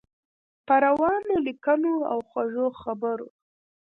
په 0.65 0.73
روانو 0.85 1.33
لیکنو 1.45 1.93
او 2.11 2.19
خوږو 2.29 2.67
خبرو. 2.81 3.27